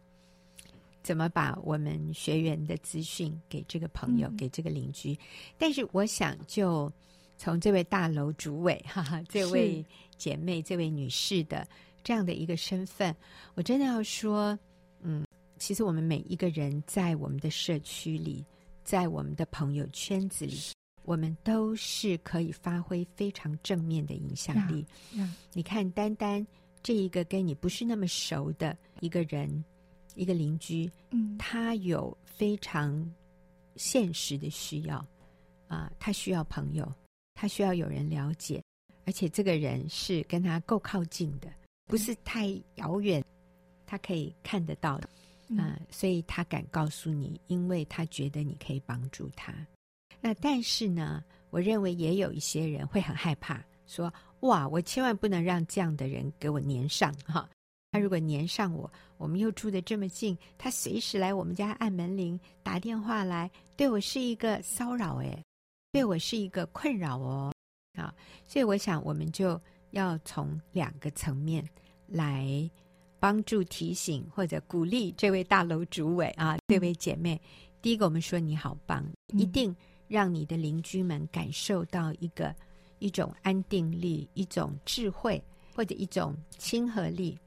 [1.04, 5.18] 怎么把我们学员的资讯给这个朋友、嗯、给这个邻居。
[5.58, 6.92] 但是我想就
[7.38, 9.86] 从这位大楼主委哈哈，这位
[10.18, 11.66] 姐妹这位女士的
[12.04, 13.16] 这样的一个身份，
[13.54, 14.58] 我真的要说，
[15.02, 15.24] 嗯，
[15.58, 18.44] 其实我们每一个人在我们的社区里。
[18.90, 20.58] 在我们的朋友圈子里，
[21.04, 24.84] 我们都是可以发挥非常正面的影响力。
[25.14, 25.30] Yeah, yeah.
[25.54, 26.48] 你看，单单
[26.82, 29.64] 这一个跟你不是那么熟的一个人，
[30.16, 33.08] 一个邻居，嗯，他有非常
[33.76, 34.98] 现实的需要
[35.68, 36.92] 啊，呃，他需要朋友，
[37.36, 38.60] 他需要有人了解，
[39.06, 41.48] 而且这个人是跟他够靠近的，
[41.86, 42.48] 不是太
[42.78, 43.24] 遥远，
[43.86, 45.08] 他可以看得到的。
[45.50, 49.54] 嗯、呃，所以他敢告诉你，因为他觉得你可以帮助他。
[50.22, 57.50] 那但是呢，我认为也有一些人会很害怕，说：“哇，我千万不能让这样的人给我黏上哈。
[57.92, 65.44] 他如果黏上我，我们又住得这么近，他随时来我们家按门铃、打电话来，对我是一个骚扰，诶，
[65.92, 67.52] 对我是一个困扰哦。
[67.94, 68.14] 啊，
[68.46, 69.60] 所以我想，我们就
[69.92, 71.68] 要从两个层面
[72.06, 72.70] 来。”
[73.20, 77.40] 帮助提醒或者鼓励这位大楼主委啊，这位姐妹。
[77.82, 79.76] 第一个，我们说你好棒，一定
[80.08, 82.54] 让你的邻居们感受到一个
[83.00, 85.42] 一种安定力、一种智慧
[85.74, 87.38] 或者一种亲和力，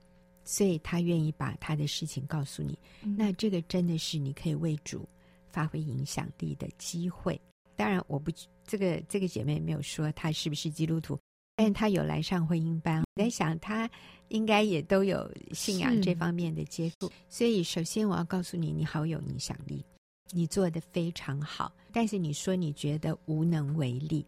[0.44, 2.78] 所以他愿意把他的事情告诉你。
[3.02, 5.06] 嗯、那这个真的是你可以为主
[5.50, 7.38] 发挥影响力的机会。
[7.76, 8.30] 当然，我不
[8.66, 11.18] 这个这个姐妹没有说她是不是基督徒，
[11.56, 13.00] 但他有来上婚姻班。
[13.00, 13.88] 我在想，他
[14.28, 17.10] 应该也都有信仰这方面的接触。
[17.28, 19.84] 所以，首先我要告诉你，你好有影响力，
[20.30, 21.72] 你做得非常好。
[21.92, 24.24] 但是你说你觉得无能为力，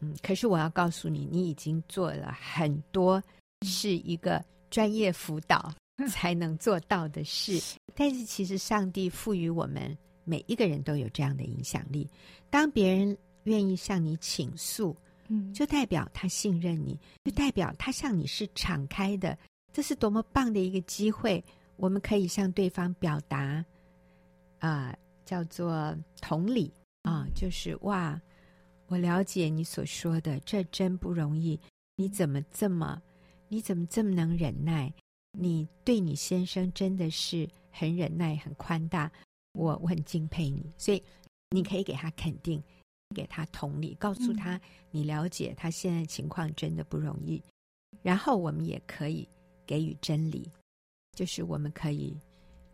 [0.00, 3.22] 嗯，可是我要告诉你，你已经做了很多，
[3.66, 5.72] 是一个专业辅导
[6.08, 7.60] 才能做到的事。
[7.94, 9.96] 但是，其实上帝赋予我们。
[10.24, 12.08] 每一个人都有这样的影响力。
[12.48, 14.96] 当别人愿意向你倾诉，
[15.32, 19.38] 嗯，就代表他信任你，就代表他向你是敞开的。
[19.72, 21.42] 这是多么棒的一个机会！
[21.76, 23.64] 我们可以向对方表达，
[24.58, 28.20] 啊、呃，叫做同理啊、呃，就是哇，
[28.88, 31.58] 我了解你所说的，这真不容易。
[31.96, 33.00] 你怎么这么，
[33.48, 34.92] 你怎么这么能忍耐？
[35.32, 39.10] 你对你先生真的是很忍耐，很宽大。
[39.52, 41.02] 我我很敬佩你，所以
[41.48, 42.62] 你可以给他肯定，
[43.12, 47.42] 给他同理，告诉他你了解他现在情况真的不容易。
[48.02, 49.28] 然后我们也可以
[49.66, 50.50] 给予真理，
[51.12, 52.16] 就是我们可以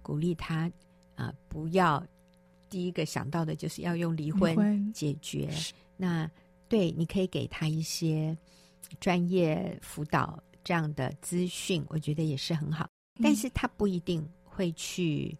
[0.00, 0.70] 鼓励他
[1.14, 2.02] 啊、呃，不要
[2.70, 5.50] 第一个想到的就是要用离婚解决。
[5.96, 6.30] 那
[6.68, 8.36] 对，你可以给他一些
[9.00, 12.88] 专业辅导这样的资讯，我觉得也是很好。
[13.22, 15.36] 但是他不一定会去。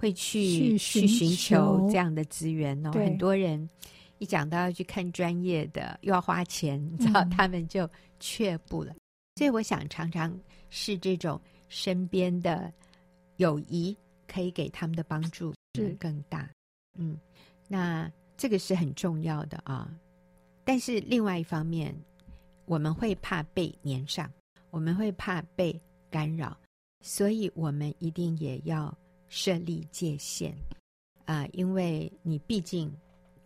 [0.00, 3.68] 会去去寻求这样的资源哦，很多人
[4.18, 7.88] 一讲到要去看专业的，又要花钱，你知道，他们就
[8.20, 8.92] 却步了。
[8.92, 9.00] 嗯、
[9.36, 10.38] 所以我想常常
[10.70, 12.72] 是这种身边的
[13.36, 16.48] 友谊可以给他们的帮助是更大。
[16.96, 17.18] 嗯，
[17.66, 19.90] 那这个是很重要的啊。
[20.64, 21.94] 但是另外一方面，
[22.66, 24.30] 我们会怕被黏上，
[24.70, 26.56] 我们会怕被干扰，
[27.00, 28.96] 所以我们一定也要。
[29.30, 30.50] 设立界限
[31.26, 32.90] 啊、呃，因为你毕竟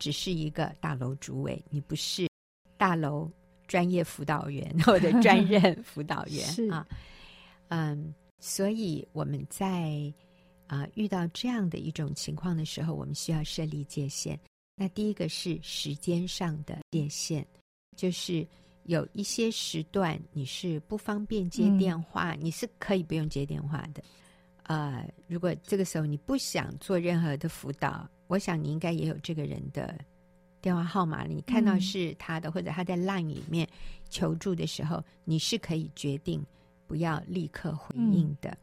[0.03, 2.27] 只是一个大楼主委，你不是
[2.75, 3.31] 大楼
[3.67, 6.85] 专业辅导员或者专任辅导员 啊。
[7.69, 10.13] 嗯，所以我们在
[10.67, 14.37] 啊、呃、遇到这样的一种情况的时候，我们需要设立界限。
[14.75, 17.47] 那第一个是时间上的界限，
[17.95, 18.45] 就是
[18.83, 24.03] 有一些时段你是不方便接电话，嗯、你是可以不用接电话的。
[24.63, 29.97] 呃，如果这个时候你不想做任何的辅导，我想你应该也有这个人的
[30.61, 31.25] 电话号码。
[31.25, 33.67] 你看到是他的，嗯、或者他在 LINE 里面
[34.09, 36.43] 求助的时候，你是可以决定
[36.87, 38.49] 不要立刻回应的。
[38.49, 38.57] 嗯、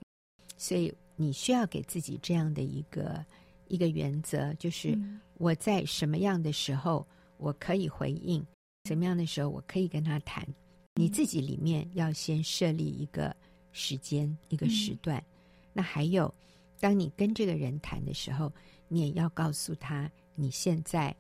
[0.57, 3.25] 所以你需要给自己这样的一个
[3.69, 4.99] 一个原则，就是
[5.35, 8.45] 我在什么样的时候我可以回应，
[8.85, 10.47] 什么样的时候我可以跟他谈。
[10.95, 13.35] 你自己里面要先设立一个
[13.73, 15.19] 时间，一个时段。
[15.19, 15.25] 嗯
[15.73, 16.35] 那还有，
[16.81, 18.53] 当你跟这个人谈的时候，
[18.89, 21.15] 你也要告诉他你现在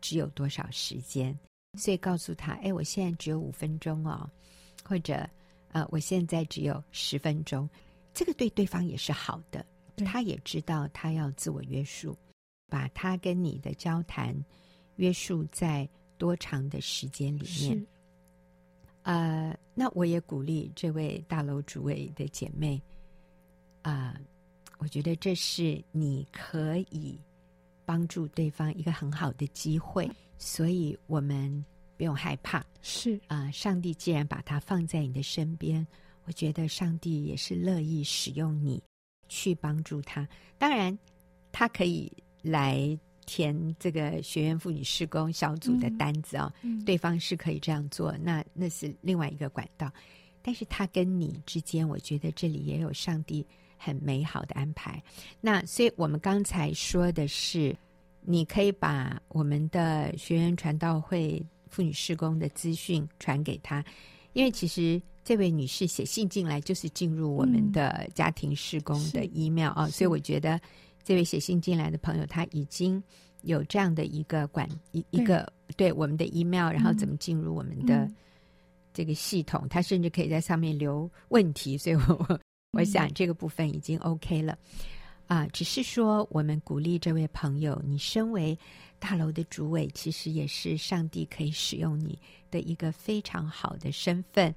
[0.00, 1.38] 只有多少时间。
[1.78, 4.28] 所以告诉他，哎，我现在只有五分钟哦，
[4.82, 5.28] 或者
[5.68, 7.68] 呃，我现在只有十分钟。
[8.12, 9.64] 这个对对方也是好的，
[10.04, 12.16] 他也知道他要自我约束，
[12.68, 14.34] 把他跟你的交谈
[14.96, 17.86] 约束在多长的时间里面。
[19.02, 22.82] 呃，那我也鼓励这位大楼主委的姐妹。
[23.82, 24.20] 啊、呃，
[24.80, 27.20] 我觉得这是你可以
[27.84, 31.64] 帮助对方一个很好的机会，所以我们
[31.98, 32.64] 不用害怕。
[32.80, 35.86] 是啊、呃，上帝既然把他放在你的身边，
[36.24, 38.82] 我觉得上帝也是乐意使用你
[39.28, 40.26] 去帮助他。
[40.56, 40.98] 当然，
[41.52, 49.92] 他可以来填这个学院妇女施工小组的单子啊、哦，嗯、对方是可以这样做，那那是另外一个管道。
[50.40, 53.46] 但是他跟你之间，我觉得这里也有上帝。
[53.82, 55.02] 很美好的安排。
[55.40, 57.74] 那所以我们刚才说的是，
[58.20, 63.82] 你可以把我们的学员传道会妇女施工的资讯传给他，
[64.34, 70.60] 因为其实这位女士写信进来就是进入我们的家庭施工的 email 啊，所以我觉得
[71.02, 73.02] 这位写信进来的朋友他已经
[73.42, 78.06] 有这样的一个管一一个对，我们的 email，然后怎么进入我们的
[78.92, 82.40] 这个系统，他甚至可以在上面留问题，所以我。
[82.72, 84.56] 我想这个部分已经 OK 了，
[85.26, 88.56] 啊，只是说我们鼓励这位朋友，你身为
[88.98, 92.18] 大楼的主委，其实也是上帝可以使用你
[92.50, 94.54] 的一个非常好的身份，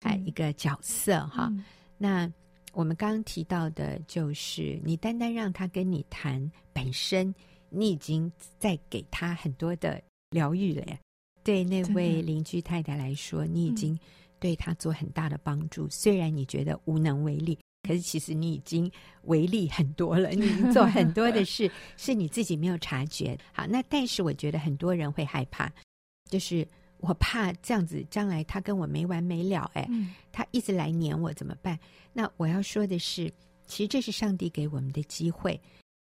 [0.00, 1.50] 哎，一个角色哈。
[1.96, 2.30] 那
[2.72, 7.34] 我们刚刚提到的就是，你单单让他跟你谈，本身
[7.70, 10.98] 你已经在给他很多的疗愈了呀。
[11.42, 12.20] 对那位。
[12.20, 13.98] 邻居太太来说，你已经
[14.44, 15.88] 对他做很大的帮助。
[15.88, 20.28] 虽然你觉得无能为力，可是其实你已经为力很多了。
[20.32, 23.38] 你已经做很多的事，是你自己没有察觉。
[23.54, 25.72] 好，那但是我觉得很多人会害怕，
[26.28, 29.70] 就是我怕这样子，将来他跟我没完没了。
[29.72, 29.88] 哎，
[30.30, 31.78] 他一直来黏我怎么办？
[32.12, 33.32] 那我要说的是，
[33.66, 35.58] 其实这是上帝给我们的机会。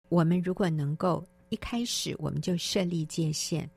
[0.07, 3.69] 我们如果能够一开始我们就设立界限。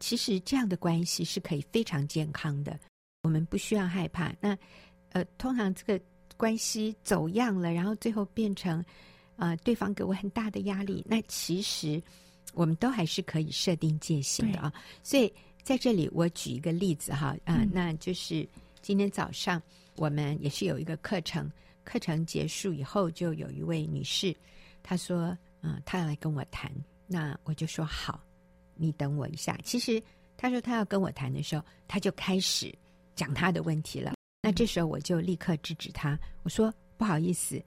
[0.00, 2.80] 其实这样的关系是可以非常健康的，
[3.22, 4.34] 我们不需要害怕。
[4.40, 4.56] 那
[5.10, 6.04] 呃，通常这个
[6.36, 8.84] 关系走样了，然后最后变成
[9.36, 12.02] 呃对方给我很大的压力，那其实
[12.54, 14.72] 我们都还是可以设定界限的啊。
[15.02, 18.48] 所以在这里我举一个例子哈，啊、呃嗯，那就是
[18.80, 19.60] 今天早上
[19.96, 21.50] 我们也是有一个课程，
[21.84, 24.34] 课程结束以后就有一位女士，
[24.82, 26.72] 她说嗯、呃，她要来跟我谈，
[27.06, 28.22] 那我就说好。
[28.82, 29.58] 你等我一下。
[29.62, 30.02] 其实
[30.38, 32.74] 他说他要跟我谈的时候，他就开始
[33.14, 34.14] 讲他的问题了。
[34.42, 37.62] 那这时候我就立刻制止他，我说不好意思，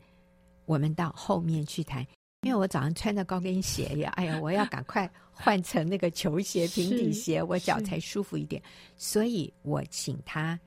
[0.65, 2.06] 我们到后面去谈。
[2.41, 8.62] 因为我早上穿着高跟鞋呀，哎呀， 我要赶快换成那个球鞋、平底鞋，我脚才舒服一点。
[8.97, 10.60] 所以我请他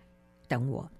[0.48, 0.90] 等我。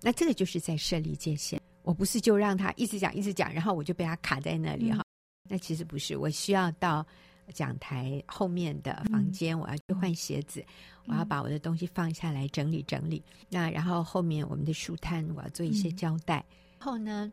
[0.00, 1.60] 那这个就是在设立界限。
[1.82, 5.04] 我不是就让他一直讲一直讲，然后我就被他卡在那里哈。
[5.50, 7.04] 那其实不是，我需要到。
[7.52, 10.64] 讲台后面的房间，我要去换鞋子，
[11.06, 13.22] 嗯，我要把我的东西放下来整理整理。
[13.48, 16.44] 那然后后面我们的书摊，我要做一些交代。
[16.78, 17.32] 后呢，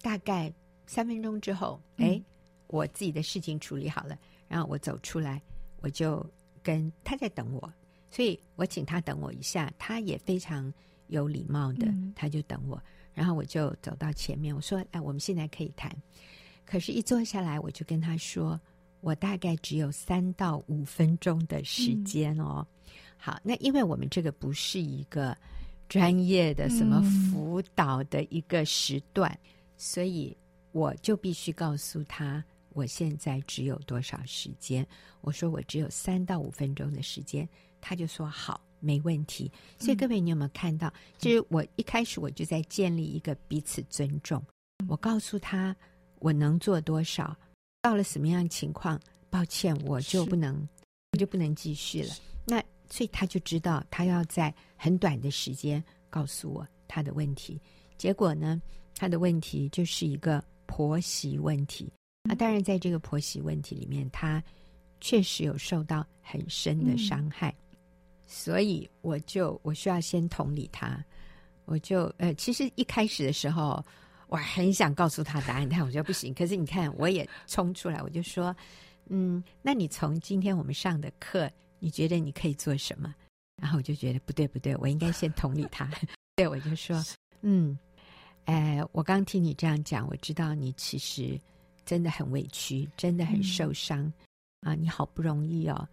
[0.00, 0.52] 大概
[0.86, 2.24] 三分钟之后，哎、嗯，
[2.68, 5.42] 我自己的事情处理好了，然后我走出来，
[5.80, 6.24] 我就
[6.62, 7.72] 跟他在等我，
[8.10, 10.72] 所以我请他等我一下，他也非常
[11.08, 12.80] 有礼貌的，他就等我。
[13.12, 15.94] 然后我就走到前面，我说：“哎，我们现在可以谈。”
[16.64, 18.58] 可是，一坐下来，我就跟他说。
[19.00, 22.66] 我大概只有三到五分钟的时间哦。
[22.86, 25.36] 嗯、好，那因为我们这个不是一个
[25.88, 30.36] 专业的什么辅导的一个时段，嗯、所以
[30.72, 34.86] 我就必须告诉他我现在只有多少时间。
[35.22, 37.48] 我说我只有三到五分钟的时间，
[37.80, 39.50] 他就说好，没问题。
[39.78, 40.92] 所以各位，你有没有看到？
[41.18, 44.42] 其实我一开始我就在建立一个彼此尊重。
[44.88, 45.74] 我告诉他
[46.20, 47.36] 我能做多少。
[47.82, 49.00] 到了什么样情况？
[49.30, 50.68] 抱歉，我就不能，
[51.12, 52.14] 我就不能继续了。
[52.44, 57.60] 那所以他就知道，他要在很短的时间告诉我他的问题。
[57.96, 58.60] 结果呢，
[58.96, 61.90] 他的问题就是一个婆媳问题。
[62.24, 64.42] 那当然，在这个婆媳问题里面，他
[65.00, 67.48] 确实有受到很深的伤害。
[67.50, 67.78] 嗯、
[68.26, 71.02] 所以我就我需要先同理他。
[71.64, 73.82] 我就呃，其实一开始的时候。
[74.30, 76.32] 我很想告诉他答案，但我觉得不行。
[76.32, 78.54] 可是你看，我也冲出来，我就说
[79.10, 83.12] ：“嗯，那你从今天我们上的课，你觉得你可以做什么？”
[83.60, 85.90] 然后我就觉得不对，不对，我应该先同理他。
[86.36, 87.04] 对，我就说
[87.42, 87.76] ：“嗯，
[88.44, 91.36] 哎，我刚听你这样讲，我知道你其实
[91.84, 94.00] 真的很委屈，真的很受伤、
[94.60, 94.74] 嗯、啊！
[94.76, 95.88] 你好不容易哦，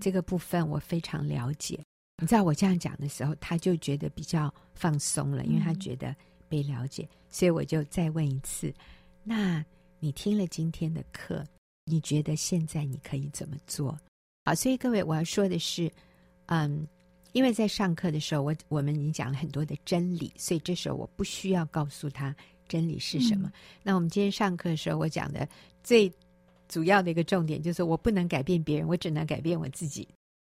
[0.00, 1.76] 这个部分我非常了解。
[2.22, 6.14] 你知道我这样讲的时候，他就觉得比较放松了，因为他觉得。”
[6.50, 8.74] 被了解，所以我就再问一次：
[9.22, 9.64] 那
[10.00, 11.42] 你听了今天的课，
[11.84, 13.96] 你觉得现在你可以怎么做？
[14.44, 15.90] 好，所以各位，我要说的是，
[16.46, 16.86] 嗯，
[17.32, 22.34] 因为在上课的时候，我我们已经讲了很多的真理，所以这时候我不需要告诉他
[22.66, 23.48] 真理是什么。
[23.48, 23.52] 嗯。
[23.84, 25.48] 那我们今天上课的时候，我讲的
[25.84, 26.12] 最
[26.68, 30.08] 主要的一个重点就是，我不能改变别人，我只能改变我自己。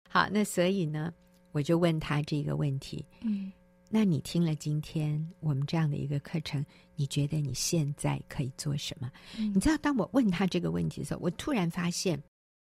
[0.09, 1.13] 好，那所以呢，
[1.51, 3.05] 我就问他这个问题。
[3.21, 3.51] 嗯。
[3.95, 9.11] 那你听了今天我们这样的一个课程，你觉得你现在可以做什么？
[9.37, 12.19] 嗯、你知道，当我问他这个问题的时候，我突然发现，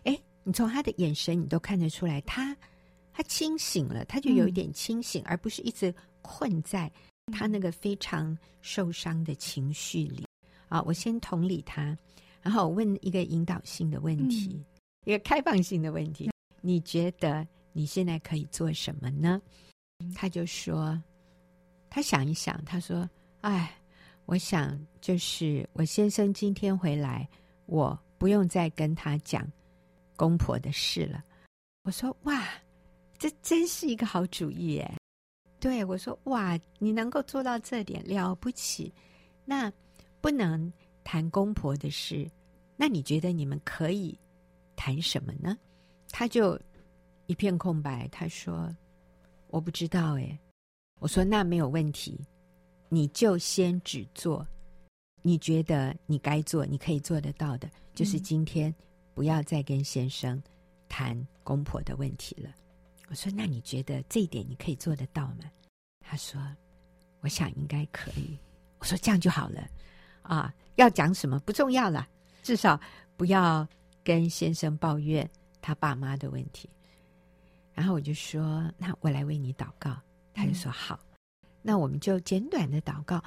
[0.05, 2.57] 哎，你从他的眼神，你都看得出来，他
[3.13, 6.91] 他清醒了，他就有一点清醒，嗯、而不是一直困在
[7.31, 10.25] 他那个非常受伤的情绪里。
[10.71, 11.95] 啊，我先同理他，
[12.41, 14.65] 然后我问一个引导性的问题，嗯、
[15.05, 19.39] 一个开放性的问题、嗯，你觉得你现在可以做什么呢？
[20.15, 20.99] 他就说。
[21.91, 23.09] 他想一想，他说
[23.43, 23.77] ：“哎，
[24.25, 27.29] 我想就是我先生今天回来，
[27.67, 29.45] 我不用再跟他讲
[30.17, 31.25] 公婆的事了。”
[31.83, 32.47] 我说：“哇，
[33.19, 34.95] 这真是一个好主意耶！”
[35.59, 38.95] 对，我说：“哇，你能够做到这点了不起。
[39.45, 39.71] 那
[40.21, 40.73] 不能
[41.03, 42.31] 谈公婆的事，
[42.77, 44.17] 那你觉得你们可以
[44.77, 45.59] 谈什么呢？”
[46.09, 46.59] 他就
[47.27, 48.75] 一片空白，他说
[49.49, 50.39] ：“我不知道。”哎。
[51.01, 52.21] 我说那没有问题，
[52.89, 54.47] 你就先只做
[55.23, 58.73] 你觉得你该做、你可以做得到的，就是今天
[59.15, 60.41] 不要再跟先生
[60.89, 62.55] 谈公婆的问题了。
[63.09, 65.51] 我说：“那你觉得这一点你可以做得到吗？”
[66.01, 66.41] 他说
[67.21, 68.39] ：“我想应该可以。”
[68.79, 69.67] 我说：“这样就好了
[70.23, 70.55] 啊！
[70.77, 72.07] 要讲什么不重要了，
[72.43, 72.81] 至少
[73.17, 73.67] 不要
[74.05, 75.29] 跟先生抱怨
[75.61, 76.69] 他爸妈的问题。”
[77.75, 79.97] 然后我就说：“那我来为你祷告。”
[80.35, 80.99] 他就说：“好。”
[81.63, 83.23] 那我们就简短的祷告。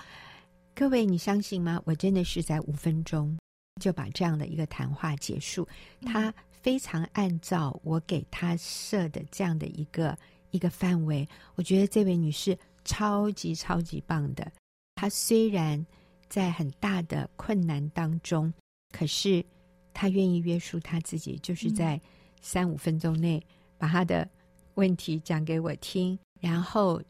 [0.75, 1.79] 各位，你相信吗？
[1.85, 3.37] 我真的是在五分钟
[3.79, 5.67] 就把这样的一个谈话结束。
[6.01, 10.17] 他非常按照我给他设的这样的一个
[10.49, 14.51] 一个范围，我觉得这位女士超级超级棒的。
[14.95, 15.85] 她虽然
[16.27, 18.51] 在很大的困难当中，
[18.91, 19.45] 可是
[19.93, 22.01] 她愿意约束她自己，就是在
[22.41, 23.45] 三五分钟内
[23.77, 24.27] 把她的
[24.73, 27.01] 问题讲给我听，然后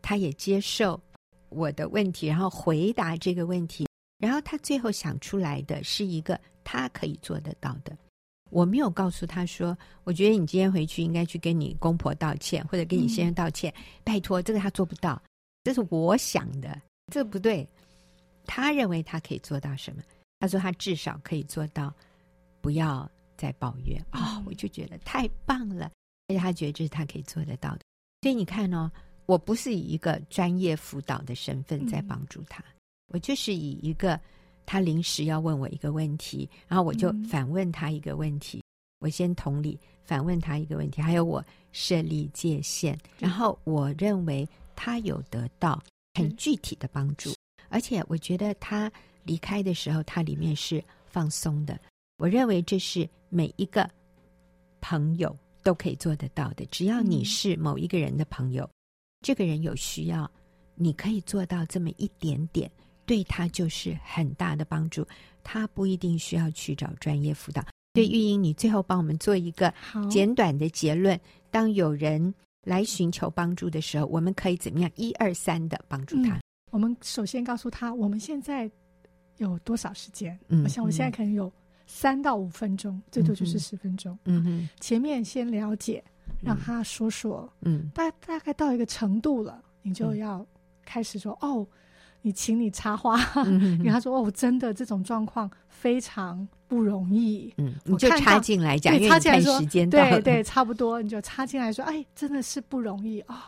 [0.00, 0.98] 他也接受。
[1.48, 3.86] 我的问题，然后回答这个问题，
[4.18, 7.96] 然后他最后想出来的是一个他可以做得到的。
[8.50, 13.72] 我没有告诉他说，我觉得你今天回去应该去跟你公婆道歉，或者跟你先生道歉。
[13.76, 15.22] 嗯、拜托，这个他做不到，
[15.62, 16.82] 这是我想的，
[17.12, 17.66] 这不对。
[18.44, 20.02] 他认为他可以做到什么？
[20.40, 21.94] 他说他至少可以做到
[22.60, 24.44] 不要再抱怨啊、哦！
[24.46, 25.90] 我就觉得太棒了，
[26.26, 27.80] 而且他觉得这是他可以做得到的。
[28.26, 28.90] 所以你看哦。
[29.26, 34.20] 我不是以一个专业辅导的身份在帮助他，嗯、我就是以一个
[34.64, 38.62] 他临时要问我一个问题，然后我就反问他一个问题，嗯、
[39.00, 45.82] 我先同理反问他一个问题，还有我设立界限，然后我认为他有得到
[46.14, 47.34] 很具体的帮助，
[47.68, 48.88] 而且我觉得他
[49.24, 51.76] 离开的时候，他里面是放松的。
[52.18, 53.90] 我认为这是每一个
[54.80, 55.36] 朋友
[55.66, 58.70] 都可以做得到的，只要你是某一个人的朋友。
[59.20, 60.30] 这个人有需要，
[60.76, 62.70] 你可以做到这么一点点，
[63.04, 65.04] 对他就是很大的帮助。
[65.42, 67.66] 他不一定需要去找专业辅导。
[67.94, 69.74] 对，玉英，你最后帮我们做一个
[70.08, 71.18] 简短的结论。
[71.50, 74.90] 当有人来寻求帮助的时候，我们可以怎么样？
[74.94, 76.36] 一二三的帮助他。
[76.36, 76.40] 嗯，
[76.70, 78.70] 我们首先告诉他，我们现在
[79.38, 80.38] 有多少时间？
[80.46, 81.52] 嗯，我想我现在可能有
[81.86, 84.18] 三到五分钟，最多就是十分钟。
[84.26, 86.04] 嗯哼，前面先了解。
[86.42, 90.46] 让他说说，嗯，大大概到一个程度了，你就要
[90.84, 91.66] 开始说，嗯、哦，
[92.20, 93.84] 你请你插花，嗯、哼哼。
[93.84, 103.42] 然后他说，哦，真的这种状况非常不容易，嗯，你就插进来讲，你插进来说，时间对对，差不多，你就插进来说，哎，真的是不容易啊、哦，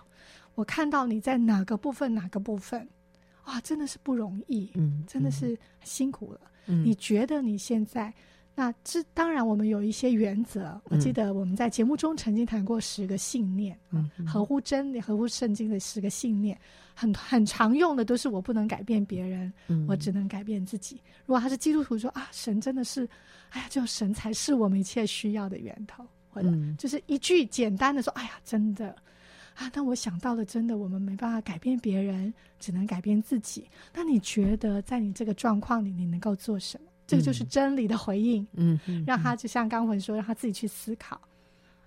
[0.55, 2.89] 我看到你在哪个部分哪个部分，
[3.43, 8.13] 啊，真的是不容易，嗯，真的是辛苦了，嗯，你觉得你现在？
[8.55, 10.81] 那这当然，我们有一些原则。
[10.87, 16.59] 我记得我们在节目中曾经谈过十个信念，嗯，合乎真理、合乎圣经的十个信念，
[16.93, 21.01] 很很常用的都是我不能改变别人，嗯，我只能改变自己。
[21.25, 23.09] 如果他是基督徒说啊，神真的是，
[23.51, 28.93] 哎呀，就神才是我们一切需要的源头，或者就是一句简单的说，哎呀，真的
[29.59, 33.69] 啊，那我想到了，真的我们没办法改变别人，只能改变自己。
[33.93, 36.87] 那你觉得在你这个状况里，你能够做什么？
[37.09, 41.21] 这个就是真理的回应，嗯，让他就像刚文说，让他自己去思考。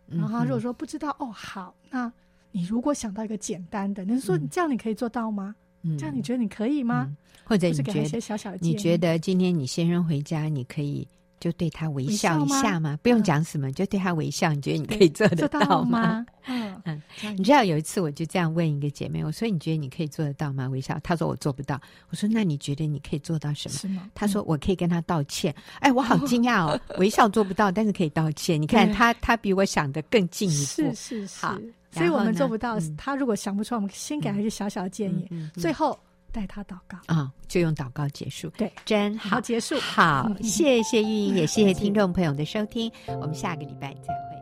[0.08, 2.12] 然后他如果说不知道，哦，好，那
[2.52, 5.56] 你如果想到一个简单的，你说你这样你可以做到吗？
[5.84, 7.10] 嗯这样你觉得你可以吗？
[7.44, 11.08] 或者你觉得你觉得今天你先生回家，你可以
[11.42, 12.98] 就对他微笑一下嘛？
[13.02, 14.54] 不用讲什么，就对他微笑。
[14.54, 16.26] 你觉得你可以做得到吗？
[16.48, 17.02] 嗯嗯，
[17.38, 20.68] 你知道有一次我就这样问一个姐妹，我说你觉得你可以做得到吗？
[20.70, 21.82] 微笑，她说我做不到。
[22.10, 23.76] 我说那你觉得你可以做到什么？
[23.78, 24.10] 是吗？
[24.14, 25.54] 她说我可以跟他道歉。
[25.80, 28.62] 哎， 我好惊讶哦，微笑做不到，但是可以道歉。
[28.62, 30.66] 你看她，她比我想的更进一步。
[30.66, 31.46] 是是是。
[31.92, 32.80] 所以我们做不到。
[32.98, 35.98] 她如果想不出来，我们先给她一个小小的建议，最后
[36.32, 38.50] 带他祷告啊，就用祷告结束。
[38.58, 39.80] 对，真好，结束。
[39.80, 42.92] 好， 谢谢玉莹，也谢谢听众朋友的收听。
[43.08, 44.41] 我们下个礼拜再会。